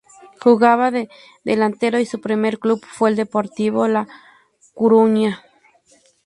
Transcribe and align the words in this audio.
Jugaba 0.43 0.89
de 0.89 1.09
delantero 1.43 1.99
y 1.99 2.07
su 2.07 2.19
primer 2.21 2.57
club 2.57 2.83
fue 2.87 3.11
el 3.11 3.15
Deportivo 3.15 3.87
La 3.87 4.07
Coruña. 4.73 5.43